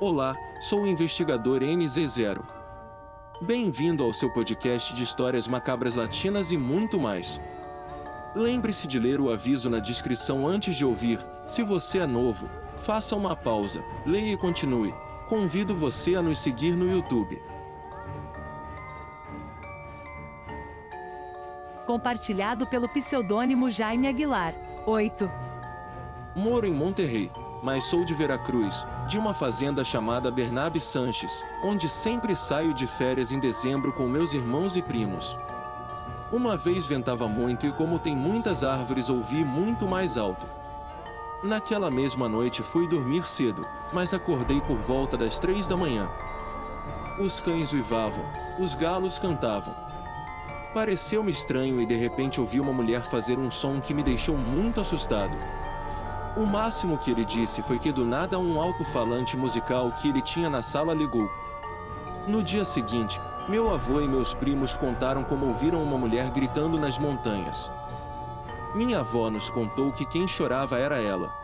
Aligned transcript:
Olá, 0.00 0.34
sou 0.58 0.84
o 0.84 0.86
investigador 0.86 1.60
NZ0. 1.60 2.42
Bem-vindo 3.42 4.02
ao 4.02 4.14
seu 4.14 4.32
podcast 4.32 4.94
de 4.94 5.02
histórias 5.02 5.46
macabras 5.46 5.94
latinas 5.94 6.50
e 6.50 6.56
muito 6.56 6.98
mais. 6.98 7.38
Lembre-se 8.34 8.86
de 8.86 8.98
ler 8.98 9.20
o 9.20 9.30
aviso 9.30 9.68
na 9.68 9.78
descrição 9.78 10.48
antes 10.48 10.74
de 10.74 10.86
ouvir. 10.86 11.18
Se 11.46 11.62
você 11.62 11.98
é 11.98 12.06
novo, 12.06 12.48
faça 12.78 13.14
uma 13.14 13.36
pausa, 13.36 13.84
leia 14.06 14.32
e 14.32 14.36
continue. 14.38 14.90
Convido 15.28 15.74
você 15.74 16.14
a 16.14 16.22
nos 16.22 16.38
seguir 16.38 16.72
no 16.72 16.90
YouTube. 16.90 17.38
Compartilhado 21.86 22.66
pelo 22.66 22.88
pseudônimo 22.88 23.68
Jaime 23.68 24.08
Aguilar. 24.08 24.54
8. 24.86 25.30
Moro 26.34 26.66
em 26.66 26.72
Monterrey, 26.72 27.30
mas 27.62 27.84
sou 27.84 28.04
de 28.04 28.14
Veracruz, 28.14 28.86
de 29.08 29.18
uma 29.18 29.34
fazenda 29.34 29.84
chamada 29.84 30.30
Bernabe 30.30 30.80
Sanches, 30.80 31.44
onde 31.62 31.88
sempre 31.88 32.34
saio 32.34 32.72
de 32.72 32.86
férias 32.86 33.32
em 33.32 33.38
dezembro 33.38 33.92
com 33.92 34.08
meus 34.08 34.32
irmãos 34.32 34.76
e 34.76 34.82
primos. 34.82 35.36
Uma 36.32 36.56
vez 36.56 36.86
ventava 36.86 37.26
muito 37.26 37.66
e, 37.66 37.72
como 37.72 37.98
tem 37.98 38.16
muitas 38.16 38.62
árvores, 38.62 39.10
ouvi 39.10 39.44
muito 39.44 39.86
mais 39.86 40.16
alto. 40.16 40.46
Naquela 41.42 41.90
mesma 41.90 42.28
noite 42.28 42.62
fui 42.62 42.86
dormir 42.86 43.26
cedo, 43.26 43.66
mas 43.92 44.14
acordei 44.14 44.60
por 44.60 44.76
volta 44.76 45.16
das 45.16 45.38
três 45.38 45.66
da 45.66 45.76
manhã. 45.76 46.08
Os 47.18 47.40
cães 47.40 47.72
uivavam, 47.72 48.24
os 48.58 48.74
galos 48.74 49.18
cantavam. 49.18 49.74
Pareceu-me 50.72 51.32
estranho 51.32 51.80
e 51.80 51.86
de 51.86 51.96
repente 51.96 52.40
ouvi 52.40 52.60
uma 52.60 52.72
mulher 52.72 53.02
fazer 53.02 53.38
um 53.38 53.50
som 53.50 53.80
que 53.80 53.92
me 53.92 54.02
deixou 54.02 54.36
muito 54.36 54.80
assustado. 54.80 55.36
O 56.36 56.46
máximo 56.46 56.96
que 56.96 57.10
ele 57.10 57.24
disse 57.24 57.60
foi 57.60 57.78
que 57.78 57.90
do 57.90 58.04
nada 58.04 58.38
um 58.38 58.60
alto-falante 58.60 59.36
musical 59.36 59.90
que 59.90 60.08
ele 60.08 60.20
tinha 60.20 60.48
na 60.48 60.62
sala 60.62 60.94
ligou. 60.94 61.28
No 62.26 62.42
dia 62.42 62.64
seguinte, 62.64 63.20
meu 63.48 63.72
avô 63.72 64.00
e 64.00 64.06
meus 64.06 64.32
primos 64.32 64.72
contaram 64.72 65.24
como 65.24 65.46
ouviram 65.46 65.82
uma 65.82 65.98
mulher 65.98 66.30
gritando 66.30 66.78
nas 66.78 66.98
montanhas. 66.98 67.70
Minha 68.74 69.00
avó 69.00 69.28
nos 69.28 69.50
contou 69.50 69.90
que 69.90 70.06
quem 70.06 70.28
chorava 70.28 70.78
era 70.78 71.02
ela. 71.02 71.34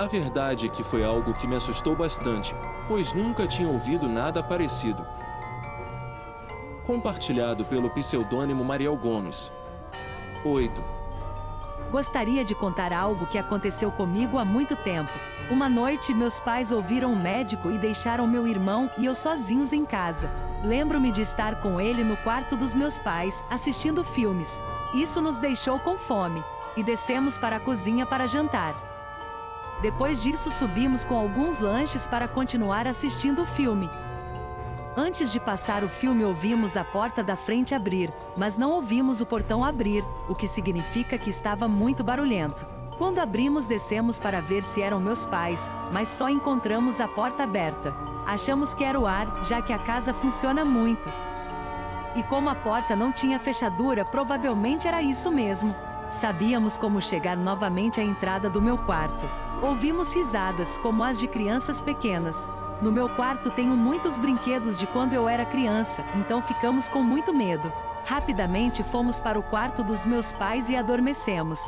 A 0.00 0.06
verdade 0.06 0.66
é 0.66 0.68
que 0.68 0.82
foi 0.82 1.04
algo 1.04 1.32
que 1.32 1.46
me 1.46 1.54
assustou 1.54 1.94
bastante, 1.94 2.56
pois 2.88 3.12
nunca 3.12 3.46
tinha 3.46 3.68
ouvido 3.68 4.08
nada 4.08 4.42
parecido. 4.42 5.06
Compartilhado 6.84 7.64
pelo 7.64 7.88
pseudônimo 7.90 8.64
Mariel 8.64 8.96
Gomes. 8.96 9.52
8. 10.44 11.01
Gostaria 11.92 12.42
de 12.42 12.54
contar 12.54 12.90
algo 12.90 13.26
que 13.26 13.36
aconteceu 13.36 13.92
comigo 13.92 14.38
há 14.38 14.46
muito 14.46 14.74
tempo. 14.74 15.12
Uma 15.50 15.68
noite, 15.68 16.14
meus 16.14 16.40
pais 16.40 16.72
ouviram 16.72 17.12
um 17.12 17.20
médico 17.20 17.70
e 17.70 17.76
deixaram 17.76 18.26
meu 18.26 18.46
irmão 18.46 18.90
e 18.96 19.04
eu 19.04 19.14
sozinhos 19.14 19.74
em 19.74 19.84
casa. 19.84 20.30
Lembro-me 20.64 21.12
de 21.12 21.20
estar 21.20 21.60
com 21.60 21.78
ele 21.78 22.02
no 22.02 22.16
quarto 22.16 22.56
dos 22.56 22.74
meus 22.74 22.98
pais, 22.98 23.44
assistindo 23.50 24.02
filmes. 24.02 24.62
Isso 24.94 25.20
nos 25.20 25.36
deixou 25.36 25.78
com 25.78 25.98
fome, 25.98 26.42
e 26.78 26.82
descemos 26.82 27.38
para 27.38 27.56
a 27.56 27.60
cozinha 27.60 28.06
para 28.06 28.26
jantar. 28.26 28.74
Depois 29.82 30.22
disso, 30.22 30.50
subimos 30.50 31.04
com 31.04 31.14
alguns 31.14 31.58
lanches 31.58 32.06
para 32.06 32.26
continuar 32.26 32.86
assistindo 32.86 33.42
o 33.42 33.46
filme. 33.46 33.90
Antes 34.94 35.32
de 35.32 35.40
passar 35.40 35.82
o 35.82 35.88
filme, 35.88 36.22
ouvimos 36.22 36.76
a 36.76 36.84
porta 36.84 37.22
da 37.22 37.34
frente 37.34 37.74
abrir, 37.74 38.12
mas 38.36 38.58
não 38.58 38.72
ouvimos 38.72 39.22
o 39.22 39.26
portão 39.26 39.64
abrir, 39.64 40.04
o 40.28 40.34
que 40.34 40.46
significa 40.46 41.16
que 41.16 41.30
estava 41.30 41.66
muito 41.66 42.04
barulhento. 42.04 42.66
Quando 42.98 43.18
abrimos, 43.18 43.66
descemos 43.66 44.18
para 44.18 44.42
ver 44.42 44.62
se 44.62 44.82
eram 44.82 45.00
meus 45.00 45.24
pais, 45.24 45.70
mas 45.90 46.08
só 46.08 46.28
encontramos 46.28 47.00
a 47.00 47.08
porta 47.08 47.44
aberta. 47.44 47.94
Achamos 48.26 48.74
que 48.74 48.84
era 48.84 49.00
o 49.00 49.06
ar, 49.06 49.42
já 49.44 49.62
que 49.62 49.72
a 49.72 49.78
casa 49.78 50.12
funciona 50.12 50.62
muito. 50.62 51.10
E 52.14 52.22
como 52.24 52.50
a 52.50 52.54
porta 52.54 52.94
não 52.94 53.10
tinha 53.10 53.40
fechadura, 53.40 54.04
provavelmente 54.04 54.86
era 54.86 55.00
isso 55.00 55.32
mesmo. 55.32 55.74
Sabíamos 56.10 56.76
como 56.76 57.00
chegar 57.00 57.36
novamente 57.38 57.98
à 57.98 58.04
entrada 58.04 58.50
do 58.50 58.60
meu 58.60 58.76
quarto. 58.76 59.26
Ouvimos 59.62 60.14
risadas, 60.14 60.76
como 60.76 61.02
as 61.02 61.18
de 61.18 61.26
crianças 61.26 61.80
pequenas. 61.80 62.50
No 62.82 62.90
meu 62.90 63.08
quarto 63.08 63.48
tenho 63.48 63.76
muitos 63.76 64.18
brinquedos 64.18 64.76
de 64.76 64.88
quando 64.88 65.12
eu 65.12 65.28
era 65.28 65.46
criança, 65.46 66.04
então 66.16 66.42
ficamos 66.42 66.88
com 66.88 67.00
muito 67.00 67.32
medo. 67.32 67.72
Rapidamente 68.04 68.82
fomos 68.82 69.20
para 69.20 69.38
o 69.38 69.42
quarto 69.42 69.84
dos 69.84 70.04
meus 70.04 70.32
pais 70.32 70.68
e 70.68 70.74
adormecemos. 70.74 71.60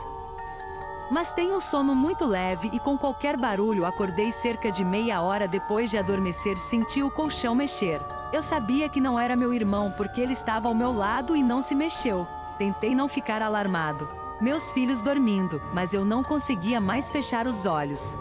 Mas 1.08 1.32
tenho 1.32 1.54
um 1.54 1.60
sono 1.60 1.94
muito 1.94 2.26
leve 2.26 2.68
e 2.72 2.80
com 2.80 2.98
qualquer 2.98 3.36
barulho 3.36 3.86
acordei 3.86 4.32
cerca 4.32 4.72
de 4.72 4.84
meia 4.84 5.22
hora 5.22 5.46
depois 5.46 5.88
de 5.88 5.96
adormecer 5.96 6.58
senti 6.58 7.00
o 7.00 7.10
colchão 7.10 7.54
mexer. 7.54 8.00
Eu 8.32 8.42
sabia 8.42 8.88
que 8.88 9.00
não 9.00 9.16
era 9.16 9.36
meu 9.36 9.54
irmão 9.54 9.94
porque 9.96 10.20
ele 10.20 10.32
estava 10.32 10.66
ao 10.66 10.74
meu 10.74 10.92
lado 10.92 11.36
e 11.36 11.44
não 11.44 11.62
se 11.62 11.76
mexeu. 11.76 12.26
Tentei 12.58 12.92
não 12.92 13.06
ficar 13.06 13.40
alarmado. 13.40 14.08
Meus 14.40 14.72
filhos 14.72 15.00
dormindo, 15.00 15.62
mas 15.72 15.94
eu 15.94 16.04
não 16.04 16.24
conseguia 16.24 16.80
mais 16.80 17.08
fechar 17.08 17.46
os 17.46 17.66
olhos. 17.66 18.16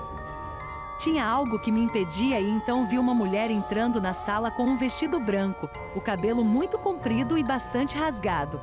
Tinha 1.03 1.27
algo 1.27 1.59
que 1.59 1.69
me 1.69 1.83
impedia 1.83 2.39
e 2.39 2.49
então 2.49 2.87
vi 2.87 2.97
uma 2.97 3.13
mulher 3.13 3.51
entrando 3.51 3.99
na 3.99 4.13
sala 4.13 4.49
com 4.49 4.63
um 4.63 4.77
vestido 4.77 5.19
branco, 5.19 5.69
o 5.93 5.99
cabelo 5.99 6.45
muito 6.45 6.77
comprido 6.77 7.37
e 7.37 7.43
bastante 7.43 7.97
rasgado. 7.97 8.61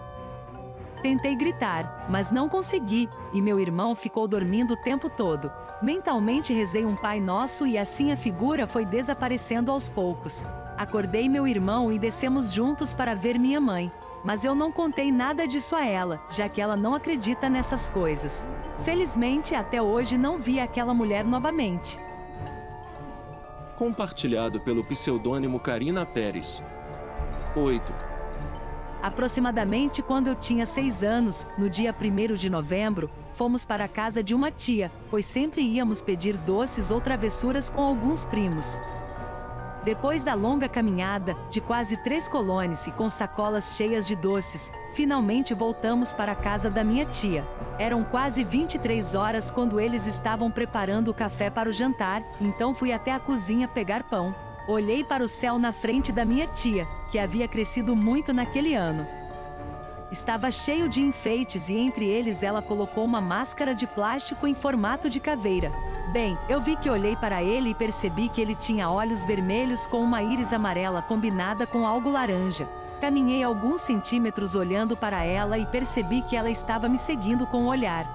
Tentei 1.02 1.36
gritar, 1.36 2.06
mas 2.08 2.32
não 2.32 2.48
consegui, 2.48 3.10
e 3.34 3.42
meu 3.42 3.60
irmão 3.60 3.94
ficou 3.94 4.26
dormindo 4.26 4.72
o 4.72 4.82
tempo 4.82 5.10
todo. 5.10 5.52
Mentalmente 5.82 6.54
rezei 6.54 6.86
um 6.86 6.96
Pai 6.96 7.20
Nosso 7.20 7.66
e 7.66 7.76
assim 7.76 8.10
a 8.10 8.16
figura 8.16 8.66
foi 8.66 8.86
desaparecendo 8.86 9.70
aos 9.70 9.90
poucos. 9.90 10.46
Acordei 10.78 11.28
meu 11.28 11.46
irmão 11.46 11.92
e 11.92 11.98
descemos 11.98 12.54
juntos 12.54 12.94
para 12.94 13.14
ver 13.14 13.38
minha 13.38 13.60
mãe. 13.60 13.92
Mas 14.24 14.46
eu 14.46 14.54
não 14.54 14.72
contei 14.72 15.12
nada 15.12 15.46
disso 15.46 15.76
a 15.76 15.84
ela, 15.84 16.18
já 16.30 16.48
que 16.48 16.60
ela 16.62 16.74
não 16.74 16.94
acredita 16.94 17.50
nessas 17.50 17.86
coisas. 17.86 18.48
Felizmente, 18.78 19.54
até 19.54 19.82
hoje 19.82 20.16
não 20.16 20.38
vi 20.38 20.58
aquela 20.58 20.94
mulher 20.94 21.22
novamente 21.22 22.00
compartilhado 23.80 24.60
pelo 24.60 24.84
pseudônimo 24.84 25.58
Karina 25.58 26.04
Pérez. 26.04 26.62
8. 27.56 27.94
Aproximadamente 29.02 30.02
quando 30.02 30.26
eu 30.26 30.34
tinha 30.34 30.66
seis 30.66 31.02
anos, 31.02 31.46
no 31.56 31.70
dia 31.70 31.94
1 31.98 32.34
de 32.34 32.50
novembro, 32.50 33.08
fomos 33.32 33.64
para 33.64 33.86
a 33.86 33.88
casa 33.88 34.22
de 34.22 34.34
uma 34.34 34.50
tia, 34.50 34.92
pois 35.10 35.24
sempre 35.24 35.62
íamos 35.62 36.02
pedir 36.02 36.36
doces 36.36 36.90
ou 36.90 37.00
travessuras 37.00 37.70
com 37.70 37.80
alguns 37.80 38.26
primos. 38.26 38.78
Depois 39.82 40.22
da 40.22 40.34
longa 40.34 40.68
caminhada, 40.68 41.34
de 41.48 41.58
quase 41.58 41.96
três 41.96 42.28
colones 42.28 42.86
e 42.86 42.92
com 42.92 43.08
sacolas 43.08 43.76
cheias 43.76 44.06
de 44.06 44.14
doces, 44.14 44.70
finalmente 44.92 45.54
voltamos 45.54 46.12
para 46.12 46.32
a 46.32 46.36
casa 46.36 46.68
da 46.68 46.84
minha 46.84 47.06
tia. 47.06 47.46
Eram 47.78 48.04
quase 48.04 48.44
23 48.44 49.14
horas 49.14 49.50
quando 49.50 49.80
eles 49.80 50.06
estavam 50.06 50.50
preparando 50.50 51.08
o 51.08 51.14
café 51.14 51.48
para 51.48 51.68
o 51.68 51.72
jantar, 51.72 52.22
então 52.38 52.74
fui 52.74 52.92
até 52.92 53.12
a 53.12 53.18
cozinha 53.18 53.66
pegar 53.66 54.04
pão. 54.04 54.34
Olhei 54.68 55.02
para 55.02 55.24
o 55.24 55.28
céu 55.28 55.58
na 55.58 55.72
frente 55.72 56.12
da 56.12 56.26
minha 56.26 56.46
tia, 56.46 56.86
que 57.10 57.18
havia 57.18 57.48
crescido 57.48 57.96
muito 57.96 58.34
naquele 58.34 58.74
ano. 58.74 59.06
Estava 60.12 60.50
cheio 60.50 60.90
de 60.90 61.00
enfeites 61.00 61.70
e 61.70 61.78
entre 61.78 62.06
eles 62.06 62.42
ela 62.42 62.60
colocou 62.60 63.04
uma 63.04 63.20
máscara 63.20 63.74
de 63.74 63.86
plástico 63.86 64.46
em 64.46 64.54
formato 64.54 65.08
de 65.08 65.20
caveira. 65.20 65.72
Bem, 66.12 66.36
eu 66.48 66.60
vi 66.60 66.74
que 66.74 66.90
olhei 66.90 67.14
para 67.14 67.40
ele 67.40 67.70
e 67.70 67.74
percebi 67.74 68.28
que 68.28 68.40
ele 68.40 68.56
tinha 68.56 68.90
olhos 68.90 69.24
vermelhos 69.24 69.86
com 69.86 70.00
uma 70.00 70.20
íris 70.20 70.52
amarela 70.52 71.00
combinada 71.00 71.68
com 71.68 71.86
algo 71.86 72.10
laranja. 72.10 72.68
Caminhei 73.00 73.44
alguns 73.44 73.80
centímetros 73.80 74.56
olhando 74.56 74.96
para 74.96 75.22
ela 75.22 75.56
e 75.56 75.64
percebi 75.64 76.20
que 76.22 76.34
ela 76.34 76.50
estava 76.50 76.88
me 76.88 76.98
seguindo 76.98 77.46
com 77.46 77.62
o 77.62 77.68
olhar. 77.68 78.12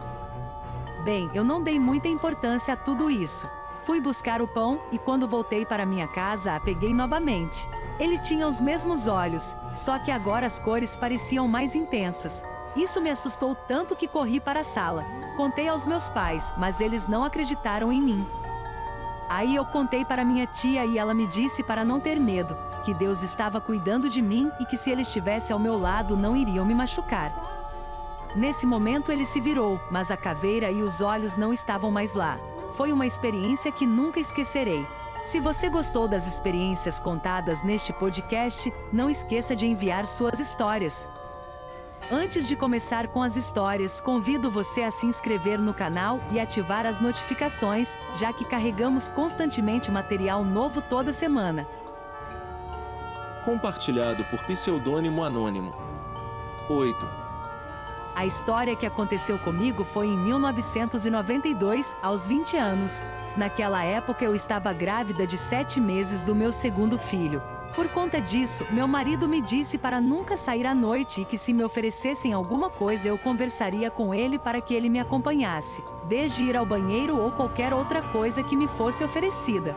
Bem, 1.06 1.30
eu 1.34 1.42
não 1.42 1.64
dei 1.64 1.80
muita 1.80 2.10
importância 2.10 2.74
a 2.74 2.78
tudo 2.78 3.10
isso. 3.10 3.50
Fui 3.84 4.02
buscar 4.02 4.42
o 4.42 4.48
pão 4.48 4.78
e 4.92 4.98
quando 4.98 5.26
voltei 5.26 5.66
para 5.66 5.86
minha 5.86 6.08
casa 6.08 6.54
a 6.54 6.60
peguei 6.60 6.94
novamente. 6.94 7.66
Ele 7.98 8.18
tinha 8.18 8.46
os 8.46 8.60
mesmos 8.60 9.08
olhos, 9.08 9.56
só 9.74 9.98
que 9.98 10.12
agora 10.12 10.46
as 10.46 10.60
cores 10.60 10.98
pareciam 10.98 11.48
mais 11.48 11.76
intensas. 11.76 12.44
Isso 12.76 13.00
me 13.00 13.10
assustou 13.10 13.56
tanto 13.56 13.96
que 13.96 14.06
corri 14.06 14.42
para 14.42 14.60
a 14.60 14.64
sala. 14.66 15.25
Contei 15.36 15.68
aos 15.68 15.86
meus 15.86 16.10
pais, 16.10 16.54
mas 16.58 16.80
eles 16.80 17.08
não 17.08 17.24
acreditaram 17.24 17.92
em 17.92 18.02
mim. 18.02 18.26
Aí 19.28 19.56
eu 19.56 19.66
contei 19.66 20.06
para 20.06 20.24
minha 20.24 20.46
tia 20.46 20.86
e 20.86 20.98
ela 20.98 21.14
me 21.14 21.28
disse 21.28 21.64
para 21.64 21.84
não 21.84 22.00
ter 22.00 22.20
medo, 22.20 22.56
que 22.86 22.94
Deus 22.94 23.22
estava 23.22 23.60
cuidando 23.60 24.08
de 24.08 24.22
mim 24.22 24.52
e 24.60 24.66
que 24.66 24.78
se 24.78 24.92
ele 24.92 25.02
estivesse 25.02 25.52
ao 25.52 25.60
meu 25.60 25.78
lado 25.78 26.16
não 26.16 26.38
iriam 26.38 26.66
me 26.66 26.74
machucar. 26.74 27.34
Nesse 28.36 28.66
momento 28.66 29.12
ele 29.12 29.26
se 29.26 29.42
virou, 29.42 29.80
mas 29.90 30.12
a 30.12 30.18
caveira 30.18 30.72
e 30.72 30.82
os 30.84 31.02
olhos 31.02 31.36
não 31.36 31.52
estavam 31.52 31.90
mais 31.92 32.14
lá. 32.14 32.38
Foi 32.74 32.92
uma 32.92 33.06
experiência 33.06 33.72
que 33.72 33.86
nunca 33.86 34.20
esquecerei. 34.20 34.86
Se 35.24 35.40
você 35.40 35.70
gostou 35.70 36.08
das 36.08 36.28
experiências 36.28 37.00
contadas 37.00 37.64
neste 37.64 37.92
podcast, 37.92 38.72
não 38.94 39.10
esqueça 39.10 39.56
de 39.56 39.66
enviar 39.66 40.06
suas 40.06 40.40
histórias. 40.40 41.10
Antes 42.12 42.48
de 42.48 42.56
começar 42.56 43.08
com 43.08 43.20
as 43.24 43.36
histórias, 43.36 44.00
convido 44.00 44.52
você 44.52 44.84
a 44.84 44.92
se 44.92 45.08
inscrever 45.08 45.58
no 45.58 45.74
canal 45.74 46.20
e 46.32 46.40
ativar 46.40 46.86
as 46.86 47.02
notificações, 47.02 47.98
já 48.14 48.32
que 48.32 48.46
carregamos 48.46 49.10
constantemente 49.10 49.90
material 49.90 50.46
novo 50.46 50.82
toda 50.82 51.12
semana. 51.12 51.66
Compartilhado 53.44 54.24
por 54.26 54.40
pseudônimo 54.44 55.24
anônimo. 55.24 55.74
8. 56.70 57.10
A 58.16 58.24
história 58.24 58.76
que 58.76 58.86
aconteceu 58.86 59.40
comigo 59.40 59.84
foi 59.84 60.06
em 60.06 60.18
1992, 60.18 61.98
aos 62.04 62.28
20 62.28 62.56
anos. 62.56 63.04
Naquela 63.36 63.84
época 63.84 64.24
eu 64.24 64.36
estava 64.36 64.72
grávida 64.72 65.26
de 65.26 65.38
7 65.38 65.82
meses 65.82 66.24
do 66.24 66.36
meu 66.36 66.52
segundo 66.52 67.00
filho. 67.00 67.42
Por 67.76 67.90
conta 67.90 68.22
disso, 68.22 68.66
meu 68.72 68.88
marido 68.88 69.28
me 69.28 69.42
disse 69.42 69.78
para 69.78 70.00
nunca 70.00 70.38
sair 70.38 70.66
à 70.66 70.74
noite 70.74 71.20
e 71.22 71.26
que 71.26 71.38
se 71.38 71.52
me 71.52 71.62
oferecessem 71.62 72.32
alguma 72.32 72.70
coisa 72.70 73.10
eu 73.10 73.18
conversaria 73.18 73.92
com 73.92 74.14
ele 74.14 74.40
para 74.40 74.62
que 74.62 74.74
ele 74.74 74.88
me 74.88 74.98
acompanhasse, 74.98 75.84
desde 76.06 76.46
ir 76.46 76.56
ao 76.56 76.66
banheiro 76.66 77.18
ou 77.18 77.32
qualquer 77.32 77.74
outra 77.74 78.02
coisa 78.02 78.42
que 78.42 78.56
me 78.56 78.66
fosse 78.66 79.04
oferecida. 79.04 79.76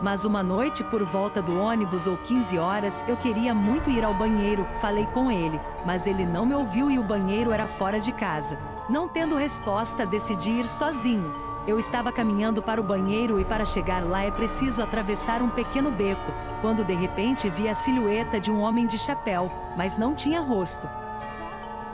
Mas 0.00 0.24
uma 0.24 0.40
noite, 0.40 0.84
por 0.84 1.02
volta 1.04 1.42
do 1.42 1.58
ônibus 1.58 2.06
ou 2.06 2.16
15 2.16 2.58
horas, 2.58 3.04
eu 3.08 3.16
queria 3.16 3.52
muito 3.52 3.90
ir 3.90 4.04
ao 4.04 4.14
banheiro, 4.14 4.64
falei 4.74 5.06
com 5.06 5.32
ele, 5.32 5.58
mas 5.84 6.06
ele 6.06 6.24
não 6.24 6.46
me 6.46 6.54
ouviu 6.54 6.90
e 6.92 6.98
o 6.98 7.02
banheiro 7.02 7.50
era 7.50 7.66
fora 7.66 7.98
de 7.98 8.12
casa. 8.12 8.56
Não 8.88 9.08
tendo 9.08 9.34
resposta, 9.34 10.06
decidi 10.06 10.50
ir 10.50 10.68
sozinho. 10.68 11.32
Eu 11.66 11.78
estava 11.78 12.12
caminhando 12.12 12.62
para 12.62 12.78
o 12.78 12.84
banheiro 12.84 13.40
e 13.40 13.44
para 13.44 13.64
chegar 13.64 14.04
lá 14.04 14.22
é 14.22 14.30
preciso 14.30 14.82
atravessar 14.82 15.40
um 15.40 15.48
pequeno 15.48 15.90
beco, 15.90 16.30
quando 16.60 16.84
de 16.84 16.92
repente 16.92 17.48
vi 17.48 17.70
a 17.70 17.74
silhueta 17.74 18.38
de 18.38 18.50
um 18.50 18.60
homem 18.60 18.86
de 18.86 18.98
chapéu, 18.98 19.50
mas 19.74 19.96
não 19.96 20.14
tinha 20.14 20.42
rosto. 20.42 20.86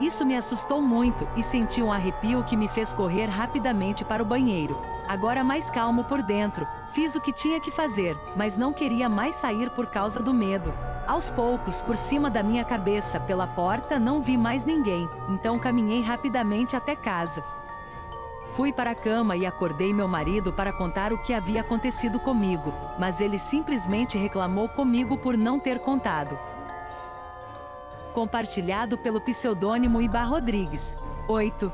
Isso 0.01 0.27
me 0.27 0.35
assustou 0.35 0.83
muito 0.83 1.29
e 1.37 1.43
senti 1.43 1.81
um 1.81 1.93
arrepio 1.93 2.43
que 2.43 2.57
me 2.57 2.67
fez 2.67 2.93
correr 2.93 3.27
rapidamente 3.27 4.05
para 4.05 4.23
o 4.23 4.27
banheiro. 4.27 4.77
Agora 5.07 5.45
mais 5.45 5.71
calmo 5.71 6.03
por 6.03 6.21
dentro, 6.21 6.67
fiz 6.89 7.15
o 7.15 7.21
que 7.21 7.33
tinha 7.33 7.61
que 7.61 7.71
fazer, 7.71 8.17
mas 8.35 8.57
não 8.57 8.73
queria 8.73 9.09
mais 9.09 9.37
sair 9.37 9.71
por 9.71 9.87
causa 9.87 10.19
do 10.19 10.35
medo. 10.35 10.73
Aos 11.07 11.31
poucos, 11.31 11.81
por 11.81 11.97
cima 11.97 12.29
da 12.29 12.43
minha 12.43 12.65
cabeça, 12.65 13.21
pela 13.21 13.47
porta, 13.47 14.01
não 14.01 14.21
vi 14.21 14.37
mais 14.37 14.65
ninguém, 14.65 15.09
então 15.29 15.59
caminhei 15.61 16.01
rapidamente 16.01 16.75
até 16.75 16.97
casa. 16.97 17.45
Fui 18.61 18.75
para 18.75 18.91
a 18.91 18.95
cama 18.95 19.39
e 19.39 19.47
acordei 19.47 19.91
meu 19.91 20.07
marido 20.07 20.53
para 20.53 20.71
contar 20.71 21.15
o 21.15 21.23
que 21.23 21.33
havia 21.33 21.63
acontecido 21.63 22.21
comigo, 22.21 22.75
mas 22.99 23.19
ele 23.19 23.39
simplesmente 23.39 24.19
reclamou 24.19 24.69
comigo 24.69 25.17
por 25.17 25.35
não 25.35 25.59
ter 25.59 25.79
contado. 25.79 26.39
Compartilhado 28.13 28.99
pelo 28.99 29.19
pseudônimo 29.19 30.03
Ibar 30.03 30.29
Rodrigues. 30.29 30.95
8. 31.27 31.73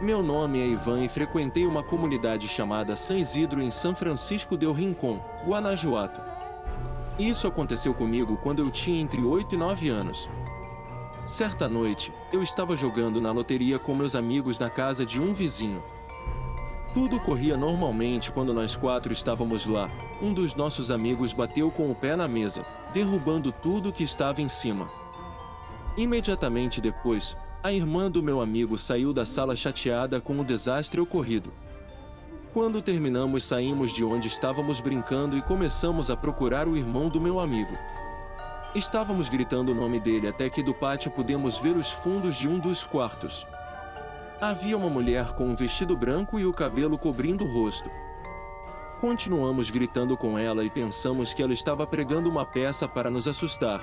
Meu 0.00 0.22
nome 0.22 0.60
é 0.60 0.66
Ivan 0.68 1.02
e 1.02 1.08
frequentei 1.08 1.66
uma 1.66 1.82
comunidade 1.82 2.46
chamada 2.46 2.94
San 2.94 3.16
Isidro 3.16 3.60
em 3.60 3.72
São 3.72 3.92
Francisco 3.92 4.56
del 4.56 4.72
Rincón, 4.72 5.18
Guanajuato. 5.44 6.20
Isso 7.18 7.48
aconteceu 7.48 7.92
comigo 7.92 8.36
quando 8.36 8.60
eu 8.60 8.70
tinha 8.70 9.02
entre 9.02 9.20
8 9.20 9.56
e 9.56 9.58
9 9.58 9.88
anos. 9.88 10.28
Certa 11.24 11.68
noite, 11.68 12.12
eu 12.32 12.42
estava 12.42 12.76
jogando 12.76 13.20
na 13.20 13.30
loteria 13.30 13.78
com 13.78 13.94
meus 13.94 14.16
amigos 14.16 14.58
na 14.58 14.68
casa 14.68 15.06
de 15.06 15.20
um 15.20 15.32
vizinho. 15.32 15.80
Tudo 16.92 17.20
corria 17.20 17.56
normalmente 17.56 18.32
quando 18.32 18.52
nós 18.52 18.74
quatro 18.74 19.12
estávamos 19.12 19.64
lá. 19.64 19.88
Um 20.20 20.34
dos 20.34 20.56
nossos 20.56 20.90
amigos 20.90 21.32
bateu 21.32 21.70
com 21.70 21.88
o 21.90 21.94
pé 21.94 22.16
na 22.16 22.26
mesa, 22.26 22.66
derrubando 22.92 23.52
tudo 23.52 23.92
que 23.92 24.02
estava 24.02 24.42
em 24.42 24.48
cima. 24.48 24.90
Imediatamente 25.96 26.80
depois, 26.80 27.36
a 27.62 27.72
irmã 27.72 28.10
do 28.10 28.20
meu 28.20 28.40
amigo 28.40 28.76
saiu 28.76 29.12
da 29.12 29.24
sala 29.24 29.54
chateada 29.54 30.20
com 30.20 30.40
o 30.40 30.44
desastre 30.44 31.00
ocorrido. 31.00 31.52
Quando 32.52 32.82
terminamos, 32.82 33.44
saímos 33.44 33.92
de 33.92 34.04
onde 34.04 34.26
estávamos 34.26 34.80
brincando 34.80 35.38
e 35.38 35.42
começamos 35.42 36.10
a 36.10 36.16
procurar 36.16 36.66
o 36.66 36.76
irmão 36.76 37.08
do 37.08 37.20
meu 37.20 37.38
amigo. 37.38 37.78
Estávamos 38.74 39.28
gritando 39.28 39.72
o 39.72 39.74
nome 39.74 40.00
dele 40.00 40.26
até 40.26 40.48
que 40.48 40.62
do 40.62 40.72
pátio 40.72 41.10
pudemos 41.10 41.58
ver 41.58 41.76
os 41.76 41.92
fundos 41.92 42.36
de 42.36 42.48
um 42.48 42.58
dos 42.58 42.86
quartos. 42.86 43.46
Havia 44.40 44.78
uma 44.78 44.88
mulher 44.88 45.34
com 45.34 45.44
um 45.44 45.54
vestido 45.54 45.94
branco 45.94 46.40
e 46.40 46.46
o 46.46 46.54
cabelo 46.54 46.96
cobrindo 46.96 47.44
o 47.44 47.52
rosto. 47.52 47.90
Continuamos 48.98 49.68
gritando 49.68 50.16
com 50.16 50.38
ela 50.38 50.64
e 50.64 50.70
pensamos 50.70 51.34
que 51.34 51.42
ela 51.42 51.52
estava 51.52 51.86
pregando 51.86 52.30
uma 52.30 52.46
peça 52.46 52.88
para 52.88 53.10
nos 53.10 53.28
assustar. 53.28 53.82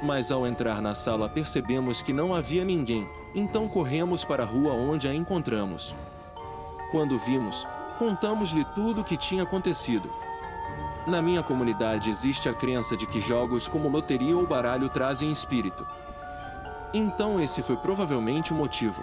Mas 0.00 0.30
ao 0.30 0.46
entrar 0.46 0.80
na 0.80 0.94
sala 0.94 1.28
percebemos 1.28 2.00
que 2.00 2.12
não 2.12 2.32
havia 2.32 2.64
ninguém, 2.64 3.08
então 3.34 3.66
corremos 3.66 4.24
para 4.24 4.44
a 4.44 4.46
rua 4.46 4.74
onde 4.74 5.08
a 5.08 5.14
encontramos. 5.14 5.92
Quando 6.92 7.18
vimos, 7.18 7.66
contamos-lhe 7.98 8.64
tudo 8.76 9.00
o 9.00 9.04
que 9.04 9.16
tinha 9.16 9.42
acontecido. 9.42 10.08
Na 11.08 11.22
minha 11.22 11.42
comunidade 11.42 12.10
existe 12.10 12.50
a 12.50 12.52
crença 12.54 12.94
de 12.94 13.06
que 13.06 13.18
jogos 13.18 13.66
como 13.66 13.88
loteria 13.88 14.36
ou 14.36 14.46
baralho 14.46 14.90
trazem 14.90 15.32
espírito. 15.32 15.86
Então 16.92 17.40
esse 17.40 17.62
foi 17.62 17.78
provavelmente 17.78 18.52
o 18.52 18.54
motivo. 18.54 19.02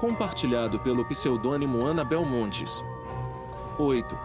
Compartilhado 0.00 0.80
pelo 0.80 1.04
pseudônimo 1.04 1.86
Anabel 1.86 2.24
Montes. 2.24 2.82
8. 3.78 4.18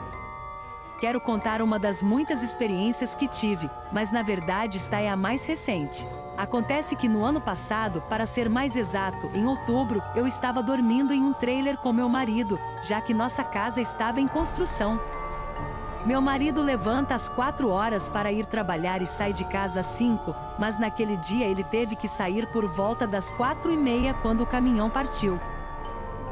Quero 1.02 1.20
contar 1.20 1.62
uma 1.62 1.78
das 1.78 2.02
muitas 2.02 2.44
experiências 2.44 3.14
que 3.14 3.28
tive, 3.28 3.70
mas 3.92 4.10
na 4.10 4.24
verdade 4.24 4.78
esta 4.78 5.02
é 5.02 5.10
a 5.10 5.18
mais 5.18 5.46
recente. 5.46 6.08
Acontece 6.38 6.96
que 6.96 7.10
no 7.10 7.26
ano 7.26 7.42
passado, 7.42 8.02
para 8.08 8.26
ser 8.26 8.50
mais 8.50 8.78
exato, 8.78 9.30
em 9.34 9.46
outubro, 9.46 10.02
eu 10.16 10.26
estava 10.26 10.64
dormindo 10.64 11.14
em 11.14 11.22
um 11.22 11.34
trailer 11.34 11.78
com 11.78 11.92
meu 11.92 12.08
marido, 12.08 12.58
já 12.84 13.02
que 13.02 13.14
nossa 13.14 13.44
casa 13.44 13.82
estava 13.82 14.22
em 14.22 14.28
construção. 14.30 14.98
Meu 16.06 16.22
marido 16.22 16.62
levanta 16.62 17.14
às 17.14 17.28
quatro 17.28 17.70
horas 17.70 18.08
para 18.08 18.32
ir 18.32 18.46
trabalhar 18.46 19.02
e 19.02 19.06
sai 19.06 19.34
de 19.34 19.44
casa 19.44 19.82
às 19.82 19.86
cinco, 19.86 20.34
mas 20.58 20.80
naquele 20.80 21.18
dia 21.18 21.46
ele 21.46 21.64
teve 21.64 21.94
que 21.94 22.08
sair 22.08 22.48
por 22.54 22.66
volta 22.66 23.06
das 23.06 23.30
quatro 23.32 23.70
e 23.70 23.76
meia 23.76 24.14
quando 24.14 24.42
o 24.42 24.46
caminhão 24.46 24.90
partiu. 24.90 25.38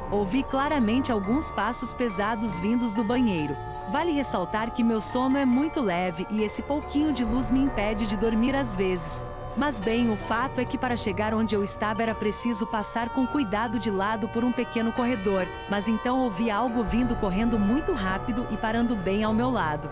Ouvi 0.09 0.41
claramente 0.41 1.11
alguns 1.11 1.51
passos 1.51 1.93
pesados 1.93 2.61
vindos 2.61 2.93
do 2.93 3.03
banheiro. 3.03 3.57
Vale 3.89 4.13
ressaltar 4.13 4.71
que 4.71 4.85
meu 4.85 5.01
sono 5.01 5.37
é 5.37 5.45
muito 5.45 5.81
leve 5.81 6.25
e 6.29 6.43
esse 6.43 6.61
pouquinho 6.61 7.11
de 7.11 7.25
luz 7.25 7.51
me 7.51 7.59
impede 7.59 8.07
de 8.07 8.15
dormir 8.15 8.55
às 8.55 8.73
vezes. 8.73 9.25
Mas 9.57 9.81
bem, 9.81 10.11
o 10.11 10.15
fato 10.15 10.61
é 10.61 10.65
que 10.65 10.77
para 10.77 10.95
chegar 10.95 11.33
onde 11.33 11.55
eu 11.55 11.63
estava 11.63 12.03
era 12.03 12.13
preciso 12.13 12.67
passar 12.67 13.09
com 13.09 13.25
cuidado 13.25 13.79
de 13.79 13.89
lado 13.89 14.29
por 14.29 14.43
um 14.43 14.51
pequeno 14.51 14.93
corredor, 14.93 15.47
mas 15.67 15.87
então 15.87 16.19
ouvi 16.19 16.51
algo 16.51 16.83
vindo 16.83 17.15
correndo 17.15 17.57
muito 17.57 17.91
rápido 17.91 18.45
e 18.51 18.55
parando 18.55 18.95
bem 18.95 19.23
ao 19.23 19.33
meu 19.33 19.49
lado. 19.49 19.89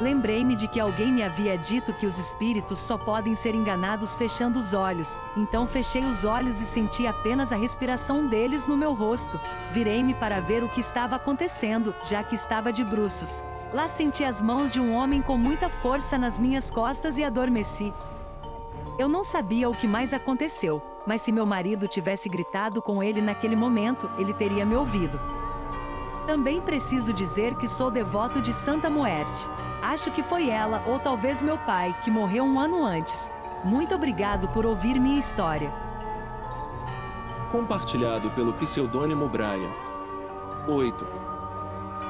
Lembrei-me 0.00 0.54
de 0.54 0.68
que 0.68 0.78
alguém 0.78 1.12
me 1.12 1.24
havia 1.24 1.58
dito 1.58 1.92
que 1.92 2.06
os 2.06 2.18
espíritos 2.18 2.78
só 2.78 2.96
podem 2.96 3.34
ser 3.34 3.52
enganados 3.52 4.16
fechando 4.16 4.60
os 4.60 4.72
olhos, 4.72 5.16
então 5.36 5.66
fechei 5.66 6.04
os 6.04 6.24
olhos 6.24 6.60
e 6.60 6.64
senti 6.64 7.04
apenas 7.04 7.52
a 7.52 7.56
respiração 7.56 8.28
deles 8.28 8.68
no 8.68 8.76
meu 8.76 8.94
rosto. 8.94 9.40
Virei-me 9.72 10.14
para 10.14 10.40
ver 10.40 10.62
o 10.62 10.68
que 10.68 10.80
estava 10.80 11.16
acontecendo, 11.16 11.92
já 12.04 12.22
que 12.22 12.36
estava 12.36 12.72
de 12.72 12.84
bruços. 12.84 13.42
Lá 13.72 13.88
senti 13.88 14.22
as 14.22 14.40
mãos 14.40 14.72
de 14.72 14.78
um 14.78 14.92
homem 14.92 15.20
com 15.20 15.36
muita 15.36 15.68
força 15.68 16.18
nas 16.18 16.38
minhas 16.38 16.70
costas 16.70 17.16
e 17.16 17.24
adormeci. 17.24 17.92
Eu 19.02 19.08
não 19.08 19.24
sabia 19.24 19.68
o 19.68 19.74
que 19.74 19.88
mais 19.88 20.14
aconteceu, 20.14 20.80
mas 21.04 21.22
se 21.22 21.32
meu 21.32 21.44
marido 21.44 21.88
tivesse 21.88 22.28
gritado 22.28 22.80
com 22.80 23.02
ele 23.02 23.20
naquele 23.20 23.56
momento, 23.56 24.08
ele 24.16 24.32
teria 24.32 24.64
me 24.64 24.76
ouvido. 24.76 25.20
Também 26.24 26.60
preciso 26.60 27.12
dizer 27.12 27.56
que 27.56 27.66
sou 27.66 27.90
devoto 27.90 28.40
de 28.40 28.52
Santa 28.52 28.88
Muerte. 28.88 29.48
Acho 29.82 30.12
que 30.12 30.22
foi 30.22 30.48
ela, 30.48 30.84
ou 30.86 31.00
talvez 31.00 31.42
meu 31.42 31.58
pai, 31.58 31.92
que 32.04 32.12
morreu 32.12 32.44
um 32.44 32.60
ano 32.60 32.84
antes. 32.84 33.32
Muito 33.64 33.92
obrigado 33.92 34.46
por 34.50 34.64
ouvir 34.64 35.00
minha 35.00 35.18
história. 35.18 35.72
Compartilhado 37.50 38.30
pelo 38.30 38.52
pseudônimo 38.52 39.28
Brian. 39.28 39.72
8. 40.68 41.04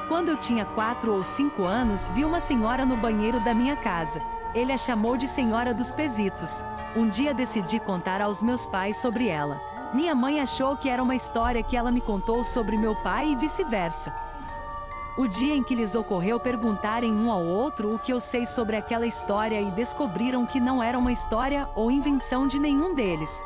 Quando 0.07 0.29
eu 0.29 0.37
tinha 0.37 0.63
4 0.63 1.11
ou 1.11 1.23
5 1.23 1.63
anos, 1.63 2.07
vi 2.09 2.23
uma 2.23 2.39
senhora 2.39 2.85
no 2.85 2.95
banheiro 2.95 3.39
da 3.39 3.51
minha 3.51 3.75
casa. 3.75 4.21
Ele 4.53 4.71
a 4.71 4.77
chamou 4.77 5.17
de 5.17 5.27
Senhora 5.27 5.73
dos 5.73 5.91
Pesitos. 5.91 6.63
Um 6.95 7.09
dia 7.09 7.33
decidi 7.33 7.79
contar 7.79 8.21
aos 8.21 8.43
meus 8.43 8.67
pais 8.67 8.97
sobre 8.97 9.27
ela. 9.27 9.59
Minha 9.91 10.13
mãe 10.13 10.39
achou 10.39 10.77
que 10.77 10.87
era 10.87 11.01
uma 11.01 11.15
história 11.15 11.63
que 11.63 11.75
ela 11.75 11.91
me 11.91 11.99
contou 11.99 12.43
sobre 12.43 12.77
meu 12.77 12.95
pai 12.95 13.29
e 13.29 13.35
vice-versa. 13.35 14.13
O 15.17 15.27
dia 15.27 15.55
em 15.55 15.63
que 15.63 15.73
lhes 15.73 15.95
ocorreu 15.95 16.39
perguntarem 16.39 17.11
um 17.11 17.31
ao 17.31 17.43
outro 17.43 17.95
o 17.95 17.99
que 17.99 18.13
eu 18.13 18.19
sei 18.19 18.45
sobre 18.45 18.75
aquela 18.75 19.07
história 19.07 19.59
e 19.59 19.71
descobriram 19.71 20.45
que 20.45 20.59
não 20.59 20.83
era 20.83 20.99
uma 20.99 21.11
história 21.11 21.67
ou 21.75 21.89
invenção 21.89 22.45
de 22.45 22.59
nenhum 22.59 22.93
deles. 22.93 23.43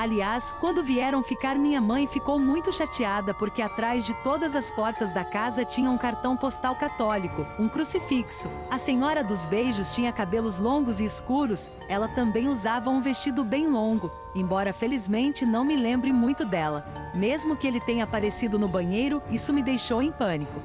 Aliás, 0.00 0.54
quando 0.58 0.82
vieram 0.82 1.22
ficar, 1.22 1.56
minha 1.56 1.78
mãe 1.78 2.06
ficou 2.06 2.38
muito 2.38 2.72
chateada 2.72 3.34
porque 3.34 3.60
atrás 3.60 4.06
de 4.06 4.14
todas 4.22 4.56
as 4.56 4.70
portas 4.70 5.12
da 5.12 5.22
casa 5.22 5.62
tinha 5.62 5.90
um 5.90 5.98
cartão 5.98 6.38
postal 6.38 6.74
católico, 6.74 7.46
um 7.58 7.68
crucifixo. 7.68 8.48
A 8.70 8.78
senhora 8.78 9.22
dos 9.22 9.44
beijos 9.44 9.94
tinha 9.94 10.10
cabelos 10.10 10.58
longos 10.58 11.02
e 11.02 11.04
escuros, 11.04 11.70
ela 11.86 12.08
também 12.08 12.48
usava 12.48 12.88
um 12.88 13.02
vestido 13.02 13.44
bem 13.44 13.66
longo, 13.66 14.10
embora 14.34 14.72
felizmente 14.72 15.44
não 15.44 15.66
me 15.66 15.76
lembre 15.76 16.14
muito 16.14 16.46
dela. 16.46 16.82
Mesmo 17.14 17.54
que 17.54 17.66
ele 17.66 17.78
tenha 17.78 18.04
aparecido 18.04 18.58
no 18.58 18.68
banheiro, 18.68 19.22
isso 19.30 19.52
me 19.52 19.62
deixou 19.62 20.02
em 20.02 20.10
pânico. 20.10 20.62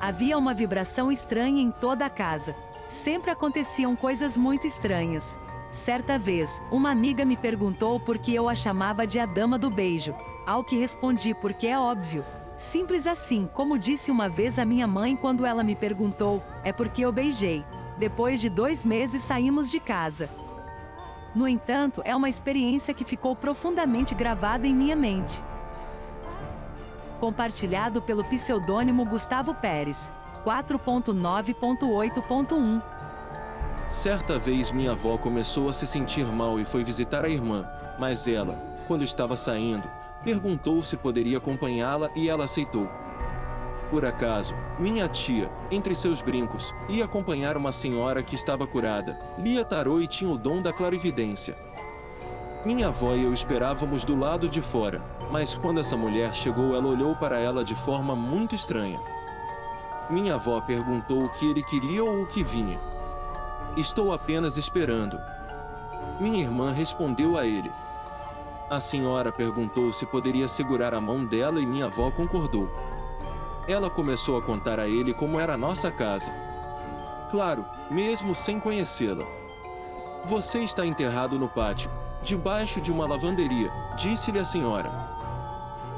Havia 0.00 0.36
uma 0.36 0.52
vibração 0.52 1.12
estranha 1.12 1.62
em 1.62 1.70
toda 1.70 2.04
a 2.04 2.10
casa. 2.10 2.56
Sempre 2.88 3.30
aconteciam 3.30 3.94
coisas 3.94 4.36
muito 4.36 4.66
estranhas. 4.66 5.38
Certa 5.74 6.16
vez, 6.16 6.62
uma 6.70 6.92
amiga 6.92 7.24
me 7.24 7.36
perguntou 7.36 7.98
por 7.98 8.16
que 8.16 8.32
eu 8.32 8.48
a 8.48 8.54
chamava 8.54 9.04
de 9.04 9.18
a 9.18 9.26
dama 9.26 9.58
do 9.58 9.68
beijo. 9.68 10.14
Ao 10.46 10.62
que 10.62 10.78
respondi 10.78 11.34
porque 11.34 11.66
é 11.66 11.76
óbvio. 11.76 12.24
Simples 12.56 13.08
assim, 13.08 13.50
como 13.52 13.76
disse 13.76 14.08
uma 14.08 14.28
vez 14.28 14.56
a 14.56 14.64
minha 14.64 14.86
mãe 14.86 15.16
quando 15.16 15.44
ela 15.44 15.64
me 15.64 15.74
perguntou, 15.74 16.40
é 16.62 16.72
porque 16.72 17.04
eu 17.04 17.10
beijei. 17.10 17.64
Depois 17.98 18.40
de 18.40 18.48
dois 18.48 18.86
meses 18.86 19.22
saímos 19.22 19.68
de 19.68 19.80
casa. 19.80 20.30
No 21.34 21.48
entanto, 21.48 22.02
é 22.04 22.14
uma 22.14 22.28
experiência 22.28 22.94
que 22.94 23.04
ficou 23.04 23.34
profundamente 23.34 24.14
gravada 24.14 24.68
em 24.68 24.74
minha 24.74 24.94
mente. 24.94 25.42
Compartilhado 27.18 28.00
pelo 28.00 28.22
pseudônimo 28.22 29.04
Gustavo 29.04 29.52
Pérez. 29.56 30.12
4.9.8.1 30.44 33.03
Certa 33.88 34.38
vez 34.38 34.72
minha 34.72 34.92
avó 34.92 35.18
começou 35.18 35.68
a 35.68 35.72
se 35.72 35.86
sentir 35.86 36.24
mal 36.24 36.58
e 36.58 36.64
foi 36.64 36.82
visitar 36.82 37.24
a 37.24 37.28
irmã, 37.28 37.68
mas 37.98 38.26
ela, 38.26 38.56
quando 38.88 39.04
estava 39.04 39.36
saindo, 39.36 39.86
perguntou 40.22 40.82
se 40.82 40.96
poderia 40.96 41.36
acompanhá-la 41.36 42.10
e 42.16 42.28
ela 42.30 42.44
aceitou. 42.44 42.88
Por 43.90 44.06
acaso, 44.06 44.54
minha 44.78 45.06
tia, 45.06 45.50
entre 45.70 45.94
seus 45.94 46.22
brincos, 46.22 46.74
ia 46.88 47.04
acompanhar 47.04 47.56
uma 47.58 47.70
senhora 47.70 48.22
que 48.22 48.34
estava 48.34 48.66
curada, 48.66 49.18
lia 49.38 49.64
tarô 49.64 50.00
e 50.00 50.06
tinha 50.06 50.30
o 50.30 50.38
dom 50.38 50.62
da 50.62 50.72
clarividência. 50.72 51.56
Minha 52.64 52.88
avó 52.88 53.14
e 53.14 53.24
eu 53.24 53.34
esperávamos 53.34 54.02
do 54.06 54.18
lado 54.18 54.48
de 54.48 54.62
fora, 54.62 55.02
mas 55.30 55.54
quando 55.54 55.80
essa 55.80 55.96
mulher 55.96 56.34
chegou, 56.34 56.74
ela 56.74 56.86
olhou 56.88 57.14
para 57.14 57.38
ela 57.38 57.62
de 57.62 57.74
forma 57.74 58.16
muito 58.16 58.54
estranha. 58.54 58.98
Minha 60.08 60.36
avó 60.36 60.58
perguntou 60.62 61.24
o 61.24 61.28
que 61.28 61.50
ele 61.50 61.62
queria 61.62 62.02
ou 62.02 62.22
o 62.22 62.26
que 62.26 62.42
vinha. 62.42 62.80
Estou 63.76 64.12
apenas 64.12 64.56
esperando. 64.56 65.20
Minha 66.20 66.40
irmã 66.42 66.70
respondeu 66.70 67.36
a 67.36 67.44
ele. 67.44 67.72
A 68.70 68.78
senhora 68.78 69.32
perguntou 69.32 69.92
se 69.92 70.06
poderia 70.06 70.46
segurar 70.46 70.94
a 70.94 71.00
mão 71.00 71.24
dela 71.24 71.60
e 71.60 71.66
minha 71.66 71.86
avó 71.86 72.08
concordou. 72.12 72.70
Ela 73.66 73.90
começou 73.90 74.38
a 74.38 74.42
contar 74.42 74.78
a 74.78 74.86
ele 74.86 75.12
como 75.12 75.40
era 75.40 75.54
a 75.54 75.58
nossa 75.58 75.90
casa. 75.90 76.32
Claro, 77.32 77.64
mesmo 77.90 78.32
sem 78.32 78.60
conhecê-la. 78.60 79.24
Você 80.24 80.60
está 80.60 80.86
enterrado 80.86 81.36
no 81.36 81.48
pátio, 81.48 81.90
debaixo 82.22 82.80
de 82.80 82.92
uma 82.92 83.08
lavanderia, 83.08 83.72
disse-lhe 83.98 84.38
a 84.38 84.44
senhora. 84.44 84.92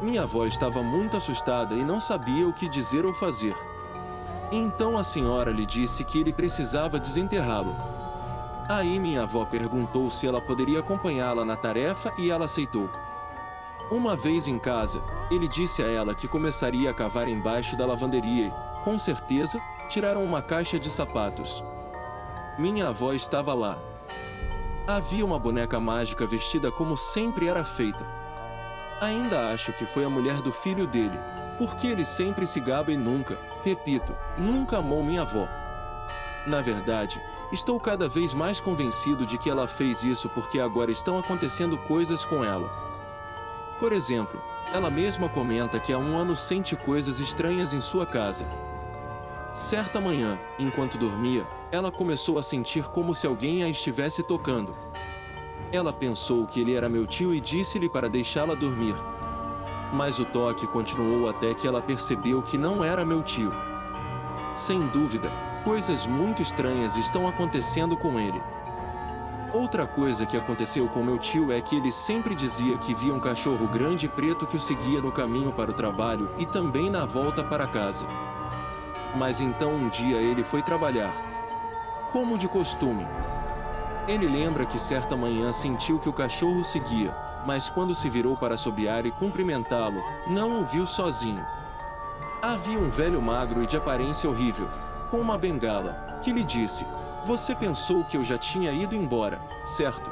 Minha 0.01 0.23
avó 0.23 0.47
estava 0.47 0.83
muito 0.83 1.17
assustada 1.17 1.75
e 1.75 1.85
não 1.85 2.01
sabia 2.01 2.49
o 2.49 2.55
que 2.55 2.71
dizer 2.71 3.05
ou 3.05 3.13
fazer. 3.13 3.55
Então 4.51 4.97
a 4.97 5.03
senhora 5.03 5.51
lhe 5.51 5.67
disse 5.67 6.05
que 6.05 6.21
ele 6.21 6.33
precisava 6.33 6.99
desenterrá-lo. 6.99 7.75
Aí 8.69 8.99
minha 8.99 9.23
avó 9.23 9.45
perguntou 9.45 10.11
se 10.11 10.27
ela 10.27 10.41
poderia 10.41 10.81
acompanhá-la 10.81 11.45
na 11.45 11.57
tarefa 11.57 12.13
e 12.19 12.31
ela 12.31 12.45
aceitou. 12.45 12.89
Uma 13.91 14.17
vez 14.17 14.49
em 14.49 14.59
casa, 14.59 15.01
ele 15.31 15.47
disse 15.47 15.83
a 15.83 15.87
ela 15.87 16.15
que 16.15 16.27
começaria 16.27 16.91
a 16.91 16.95
cavar 16.95 17.29
embaixo 17.29 17.77
da 17.77 17.87
lavanderia 17.87 18.49
e, 18.49 18.85
com 18.85 18.99
certeza, 18.99 19.61
tiraram 19.89 20.25
uma 20.25 20.43
caixa 20.43 20.79
de 20.79 20.91
sapatos. 20.91 21.63
Minha 22.59 22.89
avó 22.89 23.13
estava 23.13 23.55
lá. 23.55 23.79
Havia 24.89 25.25
uma 25.25 25.39
boneca 25.39 25.79
mágica 25.79 26.27
vestida 26.27 26.71
como 26.73 26.97
sempre 26.97 27.49
era 27.49 27.65
feita. 27.65 28.05
Ainda 29.01 29.51
acho 29.51 29.73
que 29.73 29.87
foi 29.87 30.05
a 30.05 30.11
mulher 30.11 30.41
do 30.41 30.53
filho 30.53 30.87
dele, 30.87 31.19
porque 31.59 31.87
ele 31.87 32.05
sempre 32.05 32.47
se 32.47 32.59
gaba 32.59 32.91
e 32.91 32.97
nunca, 32.97 33.39
repito, 33.67 34.15
nunca 34.39 34.79
amou 34.79 35.03
minha 35.03 35.23
avó. 35.23 35.49
Na 36.47 36.63
verdade, 36.63 37.21
estou 37.53 37.81
cada 37.81 38.09
vez 38.09 38.33
mais 38.33 38.61
convencido 38.61 39.27
de 39.27 39.37
que 39.37 39.51
ela 39.51 39.67
fez 39.67 40.05
isso 40.05 40.29
porque 40.29 40.61
agora 40.61 40.93
estão 40.93 41.19
acontecendo 41.19 41.77
coisas 41.77 42.25
com 42.25 42.45
ela. 42.45 42.71
Por 43.81 43.93
exemplo, 43.93 44.41
ela 44.73 44.89
mesma 44.89 45.29
comenta 45.29 45.81
que 45.81 45.93
há 45.93 45.99
um 45.99 46.17
ano 46.17 46.37
sente 46.37 46.77
coisas 46.77 47.19
estranhas 47.19 47.75
em 47.75 47.81
sua 47.81 48.07
casa. 48.07 48.47
Certa 49.53 50.01
manhã, 50.01 50.39
enquanto 50.61 50.97
dormia, 50.97 51.45
ela 51.73 51.91
começou 51.91 52.39
a 52.39 52.45
sentir 52.45 52.85
como 52.85 53.17
se 53.17 53.27
alguém 53.27 53.65
a 53.65 53.69
estivesse 53.69 54.23
tocando. 54.23 54.77
Ela 55.73 55.93
pensou 55.93 56.47
que 56.47 56.61
ele 56.61 56.75
era 56.75 56.89
meu 56.89 57.05
tio 57.05 57.35
e 57.35 57.41
disse-lhe 57.41 57.89
para 57.89 58.09
deixá-la 58.09 58.55
dormir, 58.55 58.95
mas 59.93 60.19
o 60.19 60.25
toque 60.25 60.67
continuou 60.67 61.29
até 61.29 61.55
que 61.55 61.67
ela 61.67 61.81
percebeu 61.81 62.43
que 62.43 62.59
não 62.59 62.85
era 62.85 63.05
meu 63.05 63.23
tio. 63.23 63.53
Sem 64.55 64.87
dúvida, 64.89 65.31
coisas 65.65 66.07
muito 66.07 66.43
estranhas 66.43 66.97
estão 66.97 67.29
acontecendo 67.29 67.97
com 67.97 68.19
ele. 68.19 68.41
Outra 69.53 69.87
coisa 69.87 70.27
que 70.27 70.37
aconteceu 70.37 70.89
com 70.89 71.03
meu 71.03 71.19
tio 71.19 71.53
é 71.53 71.61
que 71.61 71.77
ele 71.77 71.91
sempre 71.91 72.35
dizia 72.35 72.77
que 72.79 72.95
via 72.95 73.15
um 73.15 73.21
cachorro 73.21 73.67
grande 73.69 74.09
preto 74.09 74.47
que 74.47 74.57
o 74.57 74.61
seguia 74.61 75.01
no 75.01 75.13
caminho 75.13 75.53
para 75.53 75.71
o 75.71 75.75
trabalho 75.75 76.31
e 76.39 76.45
também 76.45 76.91
na 76.91 77.05
volta 77.07 77.43
para 77.43 77.67
casa. 77.67 78.07
Mas 79.15 79.41
então 79.41 79.73
um 79.73 79.89
dia 79.89 80.19
ele 80.19 80.45
foi 80.45 80.63
trabalhar. 80.63 81.15
Como 82.13 82.37
de 82.37 82.49
costume. 82.49 83.07
Ele 84.07 84.27
lembra 84.27 84.67
que 84.67 84.79
certa 84.79 85.17
manhã 85.17 85.53
sentiu 85.53 85.99
que 85.99 86.09
o 86.09 86.13
cachorro 86.13 86.65
seguia, 86.65 87.13
mas 87.47 87.71
quando 87.71 87.95
se 87.95 88.11
virou 88.11 88.37
para 88.37 88.55
assobiar 88.55 89.07
e 89.07 89.13
cumprimentá-lo, 89.13 90.03
não 90.27 90.61
o 90.61 90.65
viu 90.67 90.87
sozinho. 90.87 91.47
Havia 92.43 92.79
um 92.79 92.91
velho 92.91 93.23
magro 93.23 93.63
e 93.63 93.67
de 93.67 93.77
aparência 93.77 94.29
horrível, 94.29 94.69
com 95.11 95.19
uma 95.19 95.39
bengala, 95.39 96.19
que 96.23 96.33
lhe 96.33 96.43
disse: 96.43 96.85
Você 97.25 97.55
pensou 97.55 98.05
que 98.05 98.17
eu 98.17 98.25
já 98.25 98.37
tinha 98.37 98.73
ido 98.73 98.97
embora, 98.97 99.41
certo? 99.65 100.11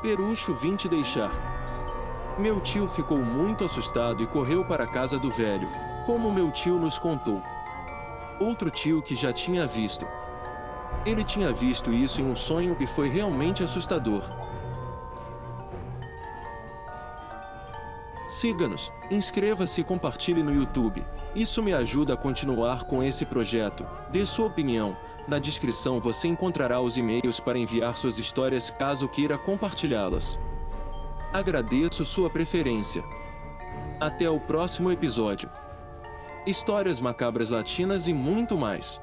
Perucho 0.00 0.54
vim 0.54 0.76
te 0.76 0.88
deixar. 0.88 1.30
Meu 2.38 2.58
tio 2.58 2.88
ficou 2.88 3.18
muito 3.18 3.64
assustado 3.64 4.22
e 4.22 4.26
correu 4.26 4.64
para 4.64 4.84
a 4.84 4.90
casa 4.90 5.18
do 5.18 5.30
velho, 5.30 5.68
como 6.06 6.32
meu 6.32 6.50
tio 6.50 6.78
nos 6.78 6.98
contou. 6.98 7.42
Outro 8.40 8.70
tio 8.70 9.02
que 9.02 9.14
já 9.14 9.30
tinha 9.30 9.66
visto. 9.66 10.06
Ele 11.04 11.22
tinha 11.22 11.52
visto 11.52 11.92
isso 11.92 12.22
em 12.22 12.24
um 12.24 12.34
sonho 12.34 12.74
e 12.80 12.86
foi 12.86 13.10
realmente 13.10 13.62
assustador. 13.62 14.39
Siga-nos, 18.30 18.92
inscreva-se 19.10 19.80
e 19.80 19.84
compartilhe 19.84 20.40
no 20.40 20.54
YouTube. 20.54 21.04
Isso 21.34 21.60
me 21.60 21.74
ajuda 21.74 22.14
a 22.14 22.16
continuar 22.16 22.84
com 22.84 23.02
esse 23.02 23.26
projeto. 23.26 23.84
Dê 24.12 24.24
sua 24.24 24.46
opinião. 24.46 24.96
Na 25.26 25.40
descrição 25.40 26.00
você 26.00 26.28
encontrará 26.28 26.80
os 26.80 26.96
e-mails 26.96 27.40
para 27.40 27.58
enviar 27.58 27.96
suas 27.96 28.18
histórias 28.20 28.70
caso 28.70 29.08
queira 29.08 29.36
compartilhá-las. 29.36 30.38
Agradeço 31.32 32.04
sua 32.04 32.30
preferência. 32.30 33.02
Até 33.98 34.30
o 34.30 34.38
próximo 34.38 34.92
episódio. 34.92 35.50
Histórias 36.46 37.00
macabras 37.00 37.50
latinas 37.50 38.06
e 38.06 38.14
muito 38.14 38.56
mais. 38.56 39.00